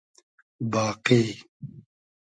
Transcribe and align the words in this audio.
باقی 0.71 1.19